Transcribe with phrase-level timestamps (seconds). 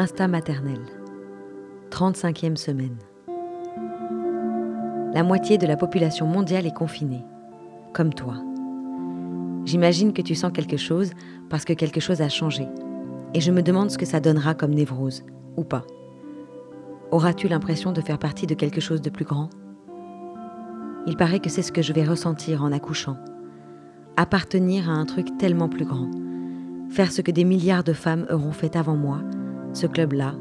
[0.00, 0.78] Instinct maternel.
[1.90, 2.96] 35e semaine.
[5.12, 7.22] La moitié de la population mondiale est confinée,
[7.92, 8.36] comme toi.
[9.66, 11.10] J'imagine que tu sens quelque chose
[11.50, 12.66] parce que quelque chose a changé.
[13.34, 15.22] Et je me demande ce que ça donnera comme névrose,
[15.58, 15.84] ou pas.
[17.10, 19.50] Auras-tu l'impression de faire partie de quelque chose de plus grand?
[21.06, 23.18] Il paraît que c'est ce que je vais ressentir en accouchant.
[24.16, 26.10] Appartenir à un truc tellement plus grand.
[26.88, 29.20] Faire ce que des milliards de femmes auront fait avant moi,
[29.72, 30.34] ce club-là,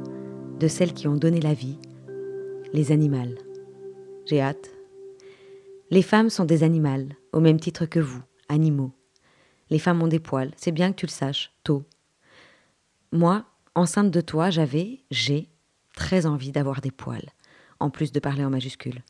[0.59, 1.77] de celles qui ont donné la vie,
[2.73, 3.37] les animales.
[4.25, 4.71] J'ai hâte.
[5.91, 8.91] Les femmes sont des animaux, au même titre que vous, animaux.
[9.69, 11.83] Les femmes ont des poils, c'est bien que tu le saches, tôt.
[13.11, 15.47] Moi, enceinte de toi, j'avais, j'ai,
[15.95, 17.29] très envie d'avoir des poils,
[17.79, 19.03] en plus de parler en majuscule.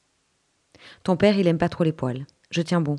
[1.03, 2.25] Ton père, il aime pas trop les poils.
[2.51, 2.97] Je tiens bon.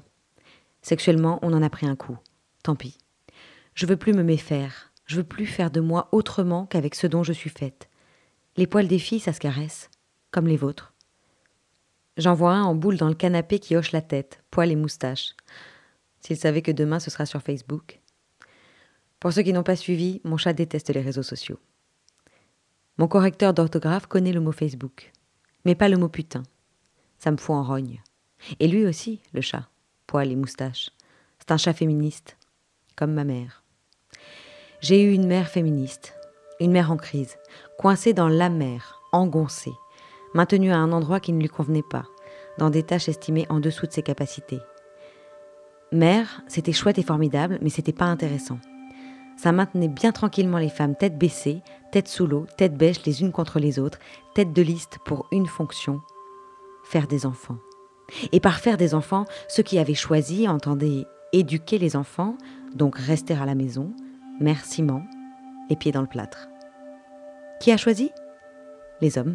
[0.82, 2.16] Sexuellement, on en a pris un coup.
[2.62, 2.98] Tant pis.
[3.74, 4.89] Je veux plus me méfaire.
[5.10, 7.90] Je veux plus faire de moi autrement qu'avec ce dont je suis faite.
[8.56, 9.90] Les poils des filles, ça se caresse,
[10.30, 10.94] comme les vôtres.
[12.16, 15.34] J'en vois un en boule dans le canapé qui hoche la tête, poils et moustache.
[16.20, 18.00] S'il savait que demain ce sera sur Facebook.
[19.18, 21.58] Pour ceux qui n'ont pas suivi, mon chat déteste les réseaux sociaux.
[22.96, 25.10] Mon correcteur d'orthographe connaît le mot Facebook,
[25.64, 26.44] mais pas le mot putain.
[27.18, 28.00] Ça me fout en rogne.
[28.60, 29.68] Et lui aussi, le chat,
[30.06, 30.90] poils et moustache.
[31.40, 32.36] C'est un chat féministe,
[32.94, 33.59] comme ma mère.
[34.80, 36.14] J'ai eu une mère féministe,
[36.58, 37.36] une mère en crise,
[37.78, 39.74] coincée dans la mer, engoncée,
[40.32, 42.04] maintenue à un endroit qui ne lui convenait pas,
[42.56, 44.60] dans des tâches estimées en dessous de ses capacités.
[45.92, 48.58] Mère, c'était chouette et formidable, mais c'était pas intéressant.
[49.36, 51.60] Ça maintenait bien tranquillement les femmes tête baissée,
[51.92, 53.98] tête sous l'eau, tête bêche les unes contre les autres,
[54.34, 56.00] tête de liste pour une fonction
[56.84, 57.58] faire des enfants.
[58.32, 62.36] Et par faire des enfants, ceux qui avaient choisi entendaient éduquer les enfants,
[62.74, 63.92] donc rester à la maison,
[64.40, 65.02] merciment,
[65.68, 66.48] les pieds dans le plâtre.
[67.60, 68.10] Qui a choisi?
[69.00, 69.34] Les hommes.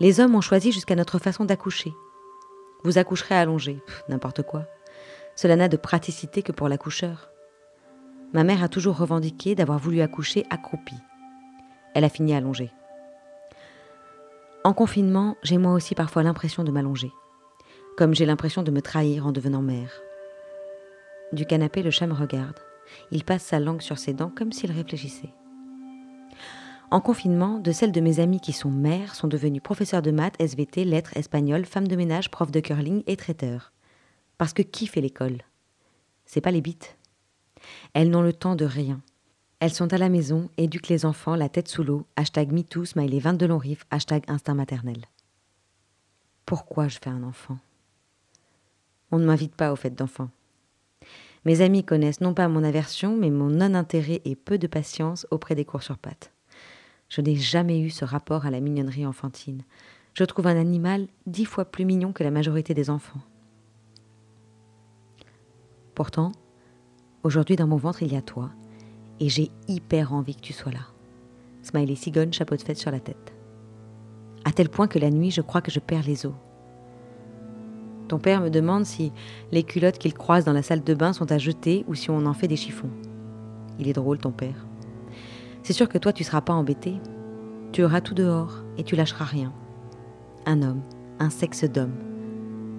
[0.00, 1.92] Les hommes ont choisi jusqu'à notre façon d'accoucher.
[2.84, 4.66] Vous accoucherez allongé, n'importe quoi.
[5.34, 7.30] Cela n'a de praticité que pour l'accoucheur.
[8.34, 11.00] Ma mère a toujours revendiqué d'avoir voulu accoucher accroupie.
[11.94, 12.70] Elle a fini allongée.
[14.64, 17.12] En confinement, j'ai moi aussi parfois l'impression de m'allonger,
[17.96, 20.02] comme j'ai l'impression de me trahir en devenant mère.
[21.32, 22.65] Du canapé, le chat me regarde.
[23.10, 25.32] Il passe sa langue sur ses dents comme s'il réfléchissait.
[26.90, 30.40] En confinement, de celles de mes amies qui sont mères sont devenues professeurs de maths,
[30.40, 33.72] SVT, lettres, espagnol, femmes de ménage, prof de curling et traiteurs.
[34.38, 35.38] Parce que qui fait l'école?
[36.26, 36.96] C'est pas les bites.
[37.94, 39.00] Elles n'ont le temps de rien.
[39.58, 43.18] Elles sont à la maison, éduquent les enfants, la tête sous l'eau, hashtag MeToo, smiley
[43.18, 45.06] 22 longs riff, hashtag instinct maternel.
[46.44, 47.58] Pourquoi je fais un enfant?
[49.10, 50.30] On ne m'invite pas aux fêtes d'enfants.
[51.46, 55.54] Mes amis connaissent non pas mon aversion, mais mon non-intérêt et peu de patience auprès
[55.54, 56.32] des cours sur pattes.
[57.08, 59.62] Je n'ai jamais eu ce rapport à la mignonnerie enfantine.
[60.12, 63.20] Je trouve un animal dix fois plus mignon que la majorité des enfants.
[65.94, 66.32] Pourtant,
[67.22, 68.50] aujourd'hui dans mon ventre il y a toi,
[69.20, 70.88] et j'ai hyper envie que tu sois là.
[71.62, 73.32] Smiley cigogne, chapeau de fête sur la tête.
[74.44, 76.34] À tel point que la nuit, je crois que je perds les os.
[78.08, 79.12] Ton père me demande si
[79.50, 82.26] les culottes qu'il croise dans la salle de bain sont à jeter ou si on
[82.26, 82.90] en fait des chiffons.
[83.78, 84.66] Il est drôle, ton père.
[85.62, 86.94] C'est sûr que toi, tu seras pas embêté.
[87.72, 89.52] Tu auras tout dehors et tu lâcheras rien.
[90.46, 90.82] Un homme,
[91.18, 91.94] un sexe d'homme.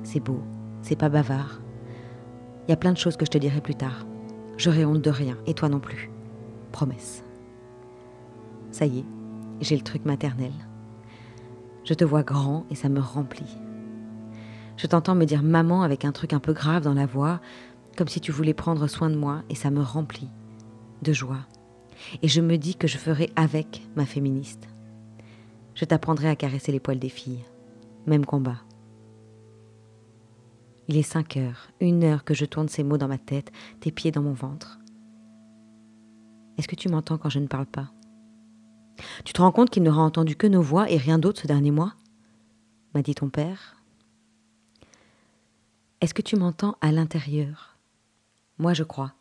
[0.03, 0.41] C'est beau,
[0.81, 1.61] c'est pas bavard.
[2.67, 4.05] Il y a plein de choses que je te dirai plus tard.
[4.57, 6.09] J'aurai honte de rien, et toi non plus.
[6.71, 7.23] Promesse.
[8.71, 9.05] Ça y est,
[9.61, 10.53] j'ai le truc maternel.
[11.83, 13.57] Je te vois grand et ça me remplit.
[14.77, 17.41] Je t'entends me dire maman avec un truc un peu grave dans la voix,
[17.97, 20.29] comme si tu voulais prendre soin de moi, et ça me remplit
[21.01, 21.47] de joie
[22.21, 24.67] et je me dis que je ferai avec ma féministe.
[25.75, 27.43] Je t'apprendrai à caresser les poils des filles.
[28.05, 28.61] Même combat.
[30.87, 33.51] Il est cinq heures, une heure que je tourne ces mots dans ma tête,
[33.81, 34.79] tes pieds dans mon ventre.
[36.57, 37.91] Est-ce que tu m'entends quand je ne parle pas?
[39.25, 41.71] Tu te rends compte qu'il n'aura entendu que nos voix et rien d'autre ce dernier
[41.71, 41.93] mois?
[42.95, 43.76] m'a dit ton père.
[46.01, 47.77] Est-ce que tu m'entends à l'intérieur?
[48.59, 49.13] Moi, je crois.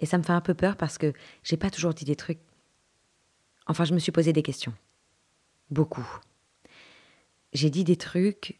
[0.00, 1.12] Et ça me fait un peu peur parce que
[1.42, 2.40] j'ai pas toujours dit des trucs.
[3.66, 4.74] Enfin, je me suis posé des questions.
[5.70, 6.06] Beaucoup.
[7.52, 8.58] J'ai dit des trucs.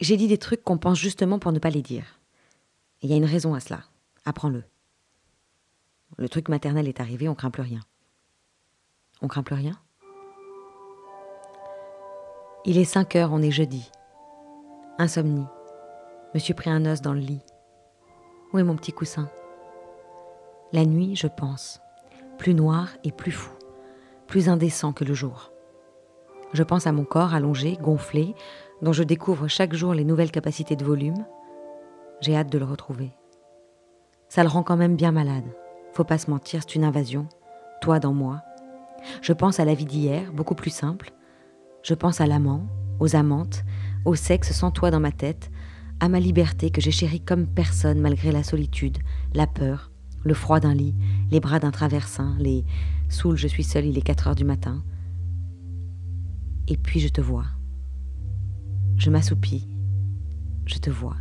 [0.00, 2.20] J'ai dit des trucs qu'on pense justement pour ne pas les dire.
[3.02, 3.84] Il y a une raison à cela.
[4.24, 4.64] Apprends-le.
[6.16, 7.80] Le truc maternel est arrivé, on craint plus rien.
[9.20, 9.78] On craint plus rien?
[12.64, 13.90] Il est 5 heures, on est jeudi.
[15.00, 15.46] Insomnie.
[16.34, 17.44] Me suis pris un os dans le lit.
[18.52, 19.30] Où est mon petit coussin?
[20.72, 21.80] La nuit, je pense.
[22.36, 23.52] plus noir et plus fou,
[24.26, 25.52] plus indécent que le jour.
[26.52, 28.34] Je pense à mon corps allongé, gonflé,
[28.80, 31.26] dont je découvre chaque jour les nouvelles capacités de volume.
[32.20, 33.10] J'ai hâte de le retrouver.
[34.28, 35.44] Ça le rend quand même bien malade.
[35.92, 37.28] Faut pas se mentir, c'est une invasion.
[37.80, 38.42] Toi dans moi.
[39.22, 41.12] Je pense à la vie d'hier, beaucoup plus simple.
[41.82, 42.66] Je pense à l'amant,
[43.00, 43.62] aux amantes,
[44.08, 45.50] au sexe sans toi dans ma tête,
[46.00, 48.98] à ma liberté que j'ai chérie comme personne malgré la solitude,
[49.34, 49.90] la peur,
[50.24, 50.94] le froid d'un lit,
[51.30, 52.64] les bras d'un traversin, les
[53.10, 54.82] Soul, je suis seule, il est 4 heures du matin.
[56.66, 57.46] Et puis je te vois.
[58.96, 59.66] Je m'assoupis.
[60.66, 61.16] Je te vois.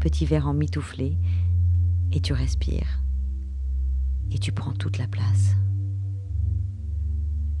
[0.00, 1.18] Petit verre en mitouflé.
[2.12, 3.02] Et tu respires.
[4.30, 5.54] Et tu prends toute la place.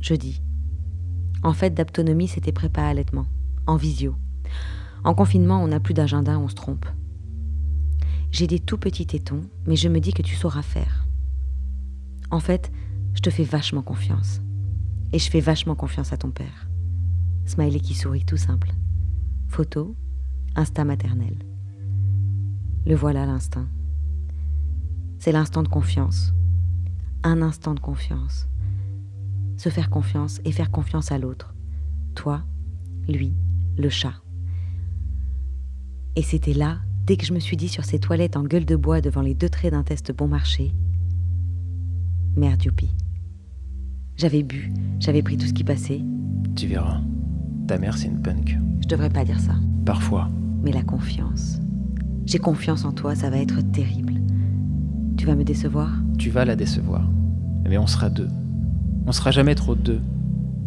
[0.00, 0.42] Je dis.
[1.42, 3.26] En fait, d'aptonomie, c'était prépa allaitement.
[3.66, 4.16] En visio.
[5.04, 6.86] En confinement, on n'a plus d'agenda, on se trompe.
[8.30, 11.06] J'ai des tout petits tétons, mais je me dis que tu sauras faire.
[12.30, 12.72] En fait,
[13.14, 14.40] je te fais vachement confiance.
[15.12, 16.68] Et je fais vachement confiance à ton père.
[17.44, 18.72] Smiley qui sourit tout simple.
[19.48, 19.94] Photo,
[20.54, 21.34] instinct maternel.
[22.86, 23.68] Le voilà l'instinct.
[25.18, 26.32] C'est l'instant de confiance.
[27.22, 28.48] Un instant de confiance.
[29.56, 31.54] Se faire confiance et faire confiance à l'autre.
[32.14, 32.42] Toi,
[33.08, 33.34] lui,
[33.76, 34.14] le chat.
[36.14, 38.76] Et c'était là, dès que je me suis dit sur ces toilettes en gueule de
[38.76, 40.74] bois devant les deux traits d'un test bon marché.
[42.36, 42.90] Merde, youpi.
[44.16, 46.02] J'avais bu, j'avais pris tout ce qui passait.
[46.54, 47.00] Tu verras.
[47.66, 48.58] Ta mère, c'est une punk.
[48.82, 49.54] Je devrais pas dire ça.
[49.86, 50.28] Parfois.
[50.62, 51.60] Mais la confiance.
[52.26, 54.20] J'ai confiance en toi, ça va être terrible.
[55.16, 55.90] Tu vas me décevoir?
[56.18, 57.08] Tu vas la décevoir.
[57.68, 58.28] Mais on sera deux.
[59.06, 60.00] On sera jamais trop deux.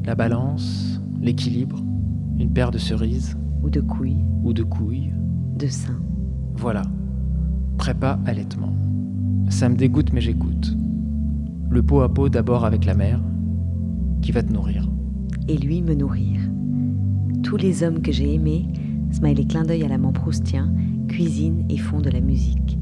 [0.05, 1.83] La balance, l'équilibre,
[2.39, 3.37] une paire de cerises.
[3.61, 4.23] Ou de couilles.
[4.43, 5.11] Ou de couilles.
[5.55, 5.99] De seins.
[6.57, 6.81] Voilà.
[7.77, 8.73] Prépa allaitement.
[9.49, 10.75] Ça me dégoûte, mais j'écoute.
[11.69, 13.21] Le pot à pot d'abord avec la mère,
[14.21, 14.89] qui va te nourrir.
[15.47, 16.41] Et lui me nourrir.
[17.43, 18.67] Tous les hommes que j'ai aimés,
[19.11, 20.73] smiley clin d'œil à l'amant proustien,
[21.07, 22.77] cuisine et font de la musique,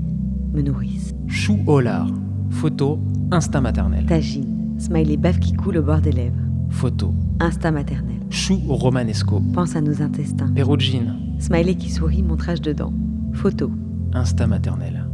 [0.53, 1.13] me nourrissent.
[1.27, 2.11] Chou au lard,
[2.49, 2.99] photo,
[3.31, 4.05] instinct maternel.
[4.05, 6.39] Tagine, smiley bave qui coule au bord des lèvres.
[6.69, 7.13] Photo.
[7.39, 8.19] Instinct maternel.
[8.29, 9.41] Chou romanesco.
[9.53, 10.51] Pense à nos intestins.
[10.55, 11.22] Perugine.
[11.39, 12.93] Smiley qui sourit, montrage dedans.
[13.33, 13.71] Photo.
[14.13, 15.07] Instinct maternel.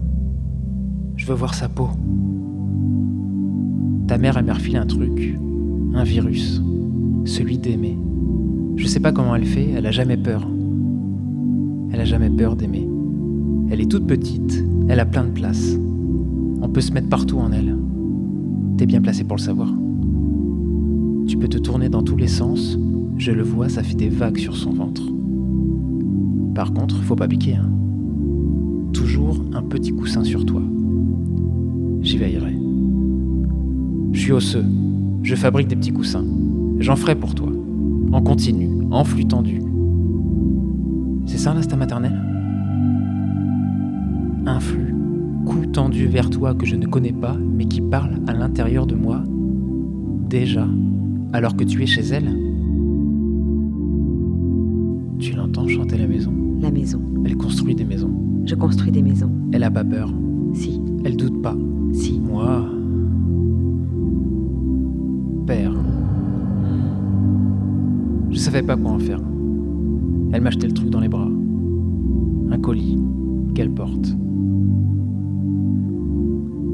[1.16, 1.90] Je veux voir sa peau.
[4.08, 5.38] Ta mère, elle m'a refilé un truc,
[5.94, 6.62] un virus,
[7.26, 7.98] celui d'aimer.
[8.76, 10.48] Je sais pas comment elle fait, elle a jamais peur.
[11.92, 12.88] Elle a jamais peur d'aimer.
[13.70, 15.78] Elle est toute petite, elle a plein de place.
[16.62, 17.78] On peut se mettre partout en elle.
[18.78, 19.74] T'es bien placé pour le savoir.
[21.28, 22.80] Tu peux te tourner dans tous les sens,
[23.18, 25.04] je le vois, ça fait des vagues sur son ventre.
[26.60, 27.56] Par contre, faut pas piquer.
[27.56, 27.70] Hein.
[28.92, 30.62] Toujours un petit coussin sur toi.
[32.02, 32.54] J'y veillerai.
[34.12, 34.66] Je suis osseux.
[35.24, 36.26] Je fabrique des petits coussins.
[36.80, 37.48] J'en ferai pour toi.
[38.12, 39.62] En continu, en flux tendu.
[41.28, 42.12] C'est ça l'instinct maternel?
[44.46, 44.94] Un flux,
[45.46, 48.96] cou tendu vers toi que je ne connais pas, mais qui parle à l'intérieur de
[48.96, 49.24] moi,
[50.30, 50.68] déjà,
[51.32, 52.38] alors que tu es chez elle?
[55.20, 56.39] Tu l'entends chanter la maison
[57.26, 58.12] Elle construit des maisons.
[58.46, 59.32] Je construis des maisons.
[59.52, 60.14] Elle a pas peur.
[60.54, 60.82] Si.
[61.04, 61.56] Elle doute pas.
[61.94, 62.20] Si.
[62.20, 62.66] Moi,
[65.46, 65.74] père.
[68.30, 69.22] Je savais pas quoi en faire.
[70.32, 71.30] Elle m'a jeté le truc dans les bras.
[72.52, 72.98] Un colis
[73.56, 74.16] qu'elle porte.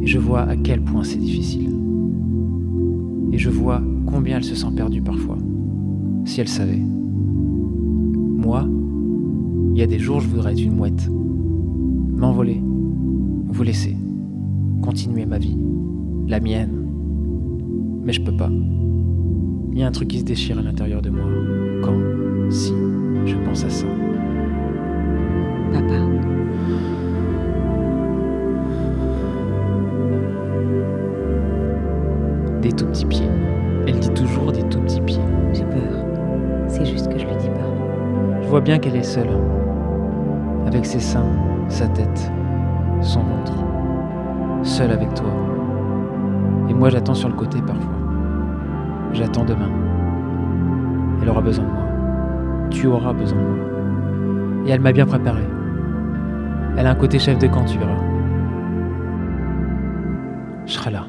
[0.01, 1.71] Et je vois à quel point c'est difficile.
[3.31, 5.37] Et je vois combien elle se sent perdue parfois.
[6.25, 6.81] Si elle savait.
[8.37, 8.67] Moi,
[9.75, 11.09] il y a des jours, je voudrais être une mouette.
[11.09, 12.61] M'envoler.
[13.49, 13.97] Vous laisser.
[14.81, 15.57] Continuer ma vie.
[16.29, 16.87] La mienne.
[18.05, 18.49] Mais je peux pas.
[19.73, 21.25] Il y a un truc qui se déchire à l'intérieur de moi.
[21.83, 21.99] Quand,
[22.49, 22.71] si,
[23.25, 23.85] je pense à ça.
[25.73, 25.99] Papa.
[32.61, 33.27] Des tout petits pieds.
[33.87, 35.19] Elle dit toujours des tout petits pieds.
[35.51, 36.05] J'ai peur.
[36.69, 38.41] C'est juste que je lui dis pas.
[38.41, 39.27] Je vois bien qu'elle est seule.
[40.75, 41.31] Avec ses seins,
[41.69, 42.29] sa tête,
[42.99, 43.53] son ventre.
[44.61, 45.31] Seule avec toi.
[46.67, 47.93] Et moi j'attends sur le côté parfois.
[49.13, 49.69] J'attends demain.
[51.21, 52.67] Elle aura besoin de moi.
[52.71, 54.65] Tu auras besoin de moi.
[54.65, 55.43] Et elle m'a bien préparé.
[56.75, 57.95] Elle a un côté chef de camp, tu verras.
[60.65, 61.05] Je serai là.